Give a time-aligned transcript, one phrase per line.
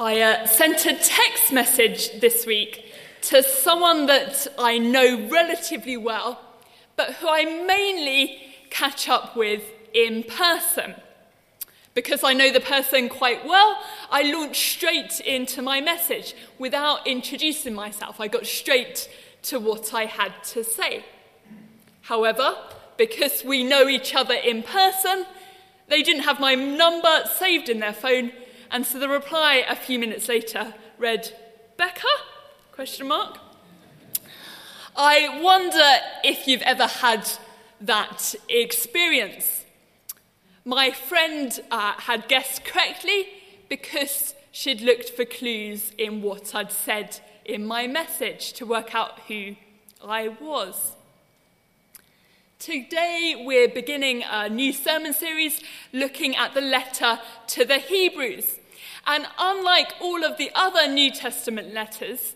[0.00, 2.92] I uh, sent a text message this week
[3.22, 6.40] to someone that I know relatively well,
[6.94, 8.40] but who I mainly
[8.70, 10.94] catch up with in person.
[11.94, 13.76] Because I know the person quite well,
[14.08, 18.20] I launched straight into my message without introducing myself.
[18.20, 19.08] I got straight
[19.42, 21.04] to what I had to say.
[22.02, 22.54] However,
[22.96, 25.26] because we know each other in person,
[25.88, 28.30] they didn't have my number saved in their phone
[28.70, 31.32] and so the reply a few minutes later read,
[31.76, 32.06] Becca?
[32.72, 33.38] Question mark.
[34.96, 35.90] I wonder
[36.24, 37.28] if you've ever had
[37.80, 39.64] that experience.
[40.64, 43.28] My friend uh, had guessed correctly
[43.68, 49.20] because she'd looked for clues in what I'd said in my message to work out
[49.28, 49.56] who
[50.04, 50.96] I was.
[52.68, 55.62] Today, we're beginning a new sermon series
[55.94, 58.58] looking at the letter to the Hebrews.
[59.06, 62.34] And unlike all of the other New Testament letters,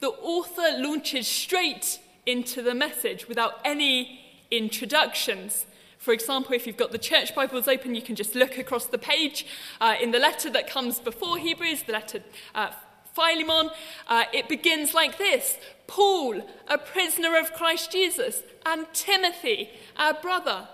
[0.00, 4.20] the author launches straight into the message without any
[4.50, 5.64] introductions.
[5.96, 8.98] For example, if you've got the church Bibles open, you can just look across the
[8.98, 9.46] page
[9.80, 12.22] uh, in the letter that comes before Hebrews, the letter
[12.54, 12.72] uh,
[13.14, 13.70] Philemon.
[14.06, 15.56] Uh, it begins like this
[15.92, 20.68] Paul, a prisoner of Christ Jesus, and Timothy, our brother,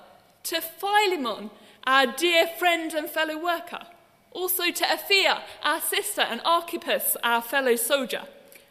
[0.45, 1.51] to Philemon,
[1.85, 3.81] our dear friend and fellow worker
[4.33, 8.23] also to Apphia, our sister, and Archippus, our fellow soldier,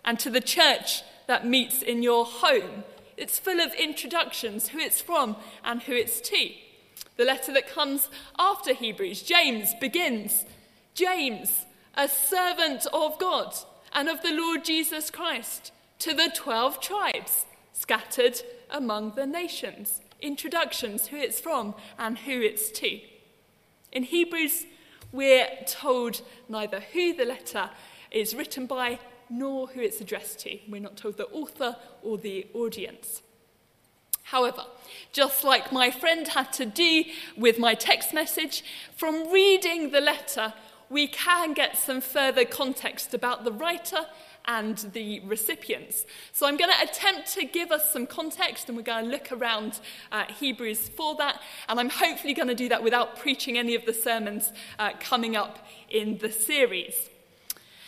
[0.06, 2.86] and to the church that meets in your home.
[3.18, 6.50] It's full of introductions, who it's from and who it's to.
[7.18, 8.10] The letter that comes
[8.40, 10.46] after Hebrews, James, begins
[10.94, 13.54] James, a servant of God
[13.92, 20.02] and of the Lord Jesus Christ, to the 12 tribes scattered among the nations.
[20.22, 23.00] Introductions, who it's from and who it's to.
[23.92, 24.66] In Hebrews,
[25.12, 27.70] we're told neither who the letter
[28.12, 30.58] is written by nor who it's addressed to.
[30.68, 33.22] We're not told the author or the audience.
[34.24, 34.66] However,
[35.14, 37.06] just like my friend had to do
[37.38, 38.64] with my text message,
[38.96, 40.54] from reading the letter,
[40.90, 44.06] we can get some further context about the writer
[44.48, 46.06] and the recipients.
[46.32, 49.32] So I'm going to attempt to give us some context and we're going to look
[49.32, 49.80] around
[50.12, 51.42] uh, Hebrews for that.
[51.68, 55.36] And I'm hopefully going to do that without preaching any of the sermons uh, coming
[55.36, 57.10] up in the series.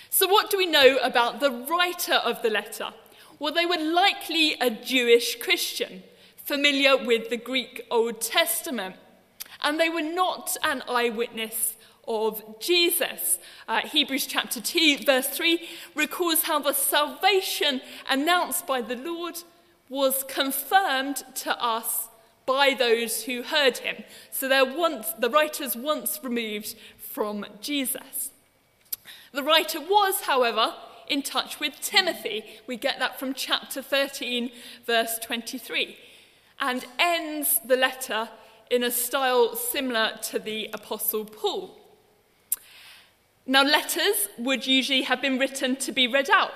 [0.09, 2.90] So, what do we know about the writer of the letter?
[3.38, 6.03] Well, they were likely a Jewish Christian,
[6.36, 8.96] familiar with the Greek Old Testament,
[9.62, 11.75] and they were not an eyewitness
[12.09, 13.38] of Jesus.
[13.68, 19.36] Uh, Hebrews chapter 2, verse 3 recalls how the salvation announced by the Lord
[19.88, 22.09] was confirmed to us
[22.46, 24.03] by those who heard him.
[24.31, 28.31] So they're once, the writer's once removed from Jesus.
[29.31, 30.74] The writer was, however,
[31.08, 32.44] in touch with Timothy.
[32.66, 34.52] We get that from chapter 13,
[34.86, 35.96] verse 23,
[36.59, 38.30] and ends the letter
[38.72, 41.78] in a style similar to the Apostle Paul.
[43.50, 46.52] Now, letters would usually have been written to be read out,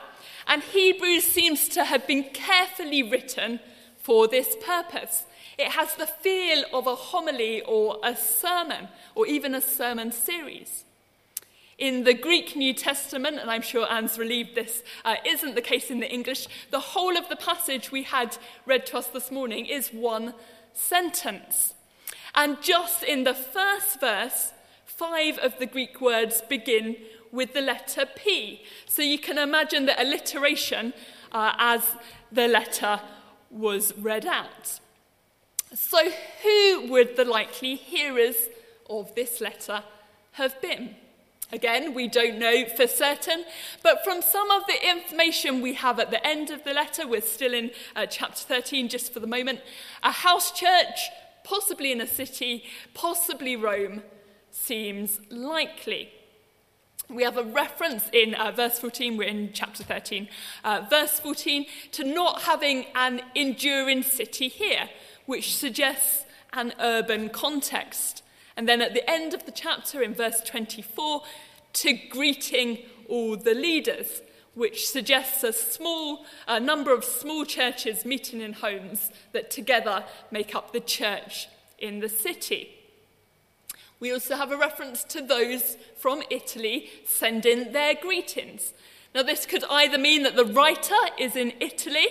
[0.45, 3.59] and Hebrews seems to have been carefully written
[3.97, 5.25] for this purpose.
[5.57, 10.83] It has the feel of a homily or a sermon, or even a sermon series.
[11.79, 15.89] In the Greek New Testament, and I'm sure Anne's relieved this uh, isn't the case
[15.89, 18.37] in the English, the whole of the passage we had
[18.67, 20.35] read to us this morning is one
[20.73, 21.73] sentence.
[22.35, 24.51] And just in the first verse,
[24.95, 26.97] Five of the Greek words begin
[27.31, 28.61] with the letter P.
[28.85, 30.93] So you can imagine the alliteration
[31.31, 31.81] uh, as
[32.31, 33.01] the letter
[33.49, 34.79] was read out.
[35.73, 35.97] So,
[36.43, 38.35] who would the likely hearers
[38.87, 39.83] of this letter
[40.33, 40.95] have been?
[41.51, 43.45] Again, we don't know for certain,
[43.81, 47.21] but from some of the information we have at the end of the letter, we're
[47.21, 49.61] still in uh, chapter 13 just for the moment,
[50.03, 51.09] a house church,
[51.43, 54.03] possibly in a city, possibly Rome,
[54.53, 56.09] seems likely.
[57.09, 60.29] We have a reference in uh, verse 14, we're in chapter 13,
[60.63, 64.89] uh, verse 14, to not having an enduring city here,
[65.25, 68.23] which suggests an urban context.
[68.55, 71.23] And then at the end of the chapter, in verse 24,
[71.73, 72.79] to greeting
[73.09, 74.21] all the leaders,
[74.53, 80.53] which suggests a small a number of small churches meeting in homes that together make
[80.53, 81.47] up the church
[81.79, 82.82] in the city.
[84.03, 88.73] We also have a reference to those from Italy sending their greetings.
[89.15, 92.07] Now, this could either mean that the writer is in Italy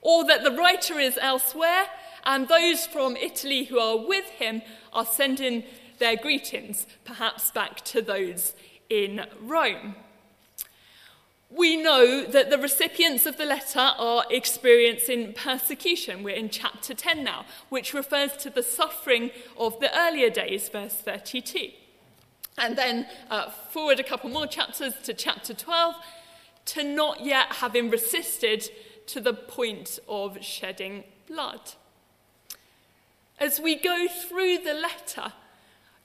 [0.00, 1.84] or that the writer is elsewhere
[2.24, 4.62] and those from Italy who are with him
[4.94, 5.64] are sending
[5.98, 8.54] their greetings, perhaps back to those
[8.88, 9.96] in Rome.
[11.50, 16.22] We know that the recipients of the letter are experiencing persecution.
[16.22, 20.94] We're in chapter 10 now, which refers to the suffering of the earlier days, verse
[20.94, 21.70] 32.
[22.58, 25.94] And then uh, forward a couple more chapters to chapter 12,
[26.66, 28.68] to not yet having resisted
[29.06, 31.60] to the point of shedding blood.
[33.38, 35.32] As we go through the letter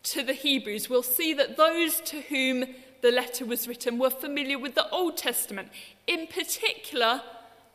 [0.04, 2.66] to the Hebrews, we'll see that those to whom
[3.03, 5.67] the letter was written were familiar with the Old Testament,
[6.07, 7.21] in particular,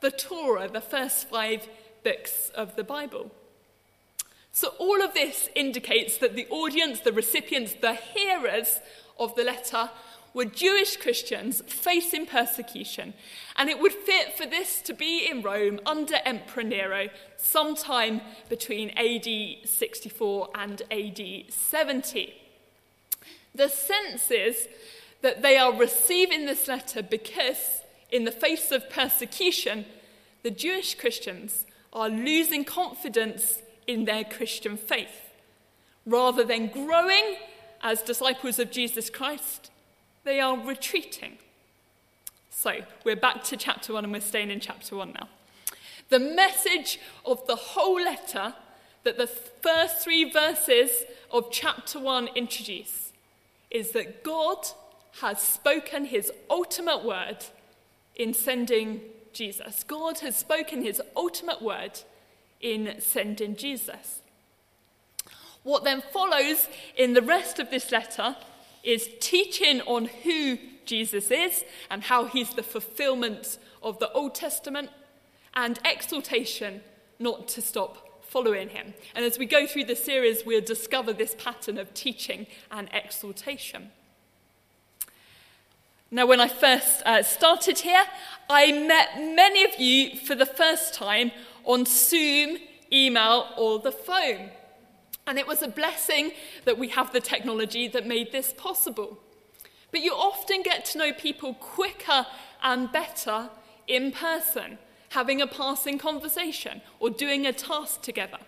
[0.00, 1.69] the Torah, the first five
[2.02, 3.30] books of the Bible.
[4.52, 8.80] So, all of this indicates that the audience, the recipients, the hearers
[9.20, 9.90] of the letter
[10.32, 13.12] were Jewish Christians facing persecution,
[13.56, 18.90] and it would fit for this to be in Rome under Emperor Nero sometime between
[18.96, 21.20] AD 64 and AD
[21.50, 22.34] 70.
[23.54, 24.69] The sense is
[25.23, 29.85] that they are receiving this letter because, in the face of persecution,
[30.43, 35.32] the Jewish Christians are losing confidence in their Christian faith.
[36.06, 37.37] Rather than growing
[37.82, 39.70] as disciples of Jesus Christ,
[40.25, 41.38] they are retreating.
[42.50, 45.29] So, we're back to chapter 1 and we're staying in chapter 1 now.
[46.09, 48.55] The message of the whole letter
[49.05, 53.12] that the first three verses of chapter 1 introduce
[53.70, 54.67] is that God
[55.20, 57.44] has spoken his ultimate word
[58.15, 59.00] in sending
[59.32, 59.85] Jesus.
[59.85, 62.00] God has spoken his ultimate word
[62.61, 64.23] in sending Jesus.
[65.62, 68.37] What then follows in the rest of this letter
[68.82, 74.91] is teaching on who Jesus is and how he's the fulfillment of the Old Testament,
[75.55, 76.81] and exhortation
[77.19, 78.94] not to stop following him.
[79.15, 83.91] And as we go through the series, we'll discover this pattern of teaching and exhortation.
[86.10, 88.02] Now, when I first uh, started here,
[88.49, 91.32] I met many of you for the first time
[91.64, 92.56] on Zoom,
[92.90, 94.49] email, or the phone.
[95.26, 96.32] And it was a blessing
[96.64, 99.19] that we have the technology that made this possible.
[99.90, 102.26] But you often get to know people quicker
[102.62, 103.50] and better
[103.87, 104.78] in person,
[105.10, 108.38] having a passing conversation or doing a task together.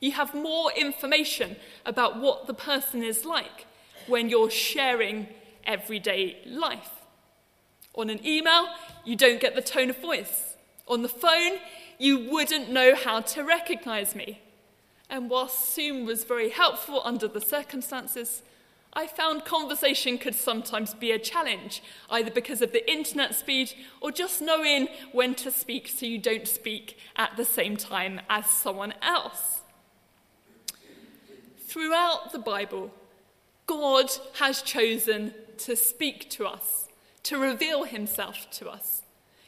[0.00, 3.66] You have more information about what the person is like
[4.06, 5.28] when you're sharing
[5.66, 7.01] everyday life.
[7.94, 8.68] On an email,
[9.04, 10.56] you don't get the tone of voice.
[10.88, 11.58] On the phone,
[11.98, 14.40] you wouldn't know how to recognize me.
[15.10, 18.42] And whilst Zoom was very helpful under the circumstances,
[18.94, 24.10] I found conversation could sometimes be a challenge, either because of the internet speed or
[24.10, 28.94] just knowing when to speak so you don't speak at the same time as someone
[29.02, 29.60] else.
[31.66, 32.90] Throughout the Bible,
[33.66, 36.88] God has chosen to speak to us
[37.24, 39.02] to reveal himself to us.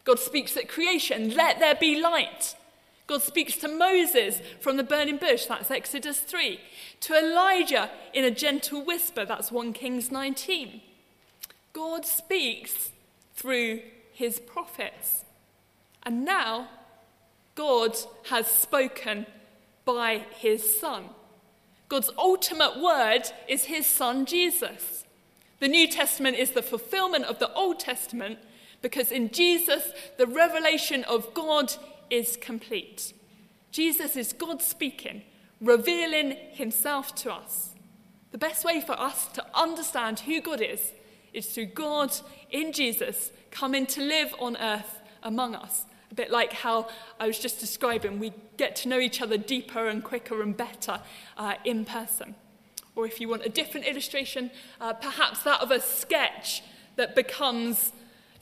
[0.05, 2.55] God speaks at creation, let there be light.
[3.07, 6.61] God speaks to Moses from the burning bush, that's Exodus 3.
[7.01, 10.81] To Elijah in a gentle whisper, that's 1 Kings 19.
[11.73, 12.93] God speaks
[13.35, 13.81] through
[14.13, 15.25] his prophets.
[16.05, 16.69] And now,
[17.55, 17.97] God
[18.31, 19.27] has spoken
[19.85, 21.05] by his Son.
[21.89, 25.04] God's ultimate word is his Son, Jesus.
[25.61, 28.39] The New Testament is the fulfillment of the Old Testament
[28.83, 31.73] because in Jesus, the revelation of God
[32.11, 33.15] is complete.
[33.71, 35.23] Jesus is God speaking,
[35.61, 37.71] revealing himself to us.
[38.31, 40.93] The best way for us to understand who God is
[41.33, 42.15] is through God
[42.51, 45.87] in Jesus coming to live on earth among us.
[46.11, 49.89] A bit like how I was just describing, we get to know each other deeper
[49.89, 51.01] and quicker and better
[51.37, 52.35] uh, in person.
[52.97, 56.63] or if you want a different illustration, uh, perhaps that of a sketch
[56.97, 57.93] that becomes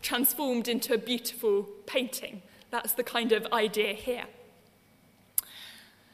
[0.02, 2.42] transformed into a beautiful painting.
[2.70, 4.24] That's the kind of idea here.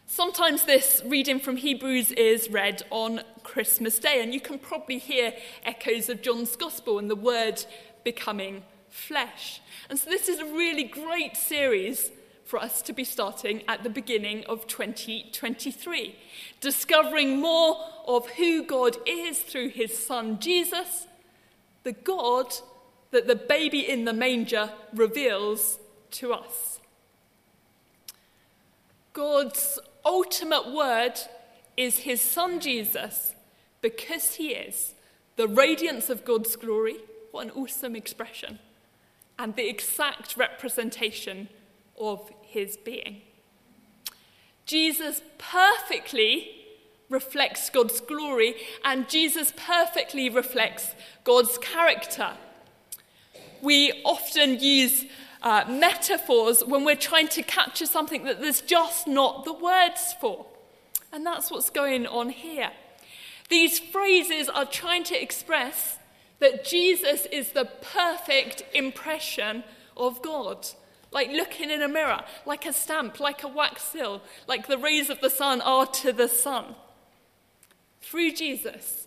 [0.07, 5.35] Sometimes this reading from Hebrews is read on Christmas Day, and you can probably hear
[5.65, 7.65] echoes of John's Gospel and the word
[8.05, 9.61] becoming flesh.
[9.91, 12.11] And so, this is a really great series
[12.49, 16.17] for us to be starting at the beginning of 2023,
[16.63, 17.77] discovering more
[18.07, 21.07] of who God is through his son Jesus,
[21.85, 22.55] the God
[23.11, 25.79] that the baby in the manger reveals
[26.13, 26.81] to us.
[29.13, 31.19] God's ultimate word
[31.77, 33.35] is his son Jesus
[33.83, 34.95] because he is
[35.37, 36.97] the radiance of God's glory.
[37.31, 38.59] What an awesome expression.
[39.39, 41.51] And the exact representation
[42.01, 43.23] of his being.
[44.67, 46.51] Jesus perfectly
[47.09, 52.33] reflects God's glory, and Jesus perfectly reflects God's character.
[53.63, 55.05] we often use
[55.43, 60.47] uh, metaphors when we're trying to capture something that there's just not the words for.
[61.13, 62.71] And that's what's going on here.
[63.49, 65.99] These phrases are trying to express
[66.39, 69.65] that Jesus is the perfect impression
[69.97, 70.69] of God.
[71.11, 75.09] Like looking in a mirror, like a stamp, like a wax seal, like the rays
[75.09, 76.75] of the sun are to the sun.
[78.03, 79.07] Through Jesus,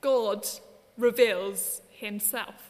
[0.00, 0.46] God
[0.96, 2.68] reveals himself.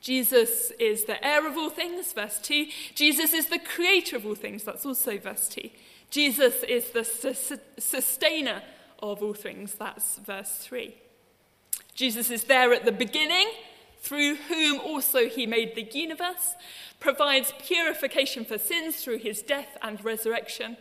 [0.00, 2.66] Jesus is the heir of all things, verse 2.
[2.94, 5.68] Jesus is the creator of all things, that's also verse 2.
[6.10, 8.62] Jesus is the su- sustainer
[9.02, 10.94] of all things, that's verse 3.
[11.94, 13.48] Jesus is there at the beginning,
[14.00, 16.54] through whom also he made the universe,
[17.00, 20.76] provides purification for sins through his death and resurrection,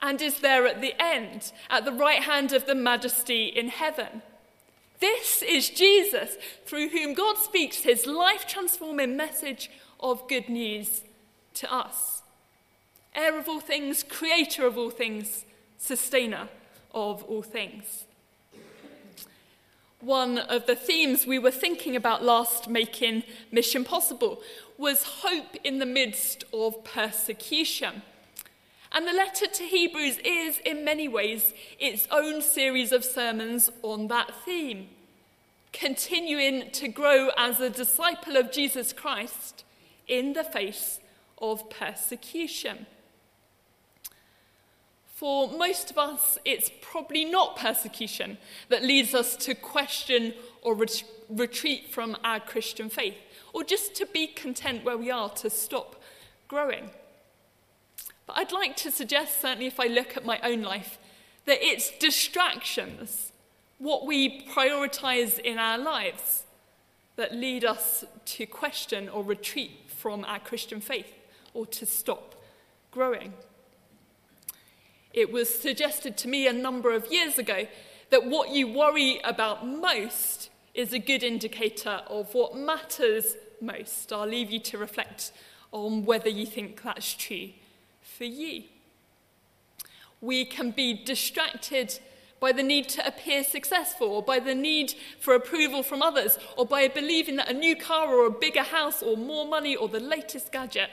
[0.00, 4.22] and is there at the end, at the right hand of the majesty in heaven.
[5.00, 6.36] This is Jesus,
[6.66, 11.02] through whom God speaks his life transforming message of good news
[11.54, 12.22] to us.
[13.14, 15.44] Heir of all things, creator of all things,
[15.76, 16.48] sustainer
[16.92, 18.04] of all things.
[20.00, 24.40] one of the themes we were thinking about last making mission possible
[24.76, 28.02] was hope in the midst of persecution.
[28.92, 34.08] And the letter to Hebrews is, in many ways, its own series of sermons on
[34.08, 34.88] that theme.
[35.72, 39.64] Continuing to grow as a disciple of Jesus Christ
[40.06, 41.00] in the face
[41.38, 42.86] of persecution.
[45.18, 50.32] For most of us, it's probably not persecution that leads us to question
[50.62, 53.16] or ret- retreat from our Christian faith,
[53.52, 56.00] or just to be content where we are, to stop
[56.46, 56.90] growing.
[58.28, 61.00] But I'd like to suggest, certainly if I look at my own life,
[61.46, 63.32] that it's distractions,
[63.78, 66.44] what we prioritize in our lives,
[67.16, 71.12] that lead us to question or retreat from our Christian faith
[71.54, 72.36] or to stop
[72.92, 73.32] growing.
[75.12, 77.66] It was suggested to me a number of years ago
[78.10, 84.12] that what you worry about most is a good indicator of what matters most.
[84.12, 85.32] I'll leave you to reflect
[85.72, 87.50] on whether you think that's true
[88.02, 88.64] for you.
[90.20, 91.98] We can be distracted
[92.40, 96.64] by the need to appear successful, or by the need for approval from others, or
[96.64, 99.98] by believing that a new car or a bigger house or more money or the
[99.98, 100.90] latest gadget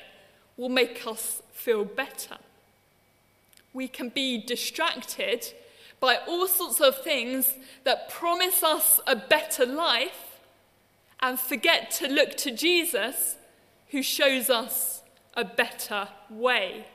[0.58, 2.38] will make us feel better.
[3.76, 5.46] We can be distracted
[6.00, 10.40] by all sorts of things that promise us a better life
[11.20, 13.36] and forget to look to Jesus
[13.90, 15.02] who shows us
[15.34, 16.86] a better way.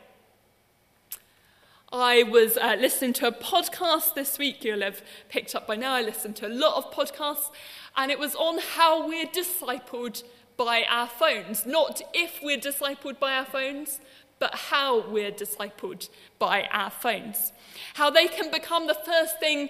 [1.93, 4.65] I was uh, listening to a podcast this week.
[4.65, 5.93] You'll have picked up by now.
[5.93, 7.51] I listen to a lot of podcasts,
[7.95, 10.23] and it was on how we're discipled
[10.57, 11.67] by our phones.
[11.67, 13.99] Not if we're discipled by our phones,
[14.41, 16.09] but how we're discipled
[16.41, 17.53] by our phones.
[17.95, 19.69] How they can become the first thing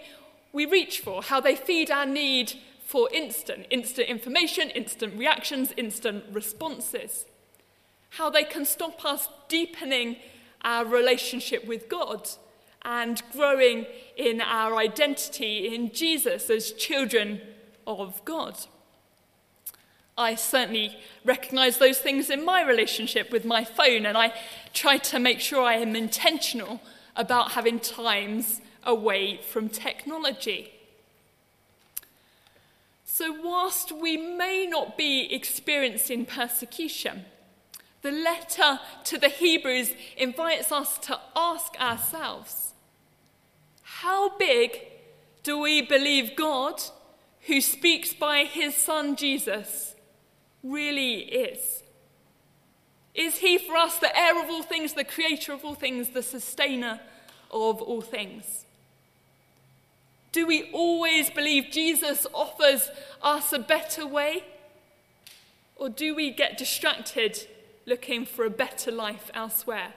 [0.52, 6.24] we reach for, how they feed our need for instant, instant information, instant reactions, instant
[6.32, 7.26] responses.
[8.10, 10.16] How they can stop us deepening
[10.62, 12.28] our relationship with God
[12.82, 13.86] and growing
[14.16, 17.40] in our identity in Jesus as children
[17.86, 18.56] of God.
[20.20, 24.34] I certainly recognize those things in my relationship with my phone, and I
[24.74, 26.82] try to make sure I am intentional
[27.16, 30.72] about having times away from technology.
[33.06, 37.24] So, whilst we may not be experiencing persecution,
[38.02, 42.74] the letter to the Hebrews invites us to ask ourselves
[43.82, 44.80] how big
[45.42, 46.82] do we believe God,
[47.46, 49.94] who speaks by his Son Jesus,
[50.62, 51.82] really is?
[53.14, 56.22] Is he for us the heir of all things, the creator of all things, the
[56.22, 57.00] sustainer
[57.50, 58.66] of all things?
[60.32, 62.88] Do we always believe Jesus offers
[63.20, 64.44] us a better way?
[65.76, 67.46] Or do we get distracted
[67.86, 69.94] looking for a better life elsewhere.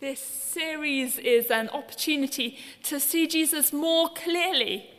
[0.00, 4.90] This series is an opportunity to see Jesus more clearly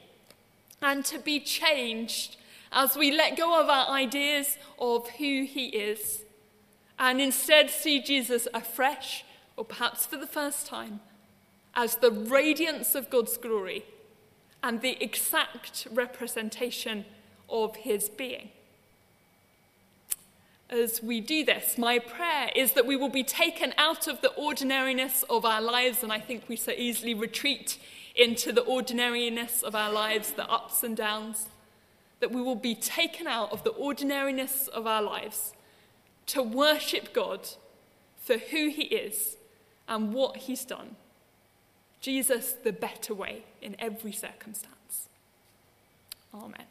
[0.81, 2.37] and to be changed
[2.71, 6.25] as we let go of our ideas of who he is
[6.97, 9.25] and instead see Jesus afresh,
[9.57, 11.01] or perhaps for the first time,
[11.73, 13.85] as the radiance of God's glory
[14.63, 17.05] and the exact representation
[17.49, 18.49] of his being.
[20.69, 24.33] As we do this, my prayer is that we will be taken out of the
[24.33, 27.77] ordinariness of our lives, and I think we so easily retreat
[28.15, 31.47] into the ordinariness of our lives, the ups and downs,
[32.19, 35.53] that we will be taken out of the ordinariness of our lives
[36.27, 37.47] to worship God
[38.17, 39.37] for who he is
[39.87, 40.95] and what he's done.
[42.01, 45.09] Jesus, the better way in every circumstance.
[46.33, 46.65] Amen.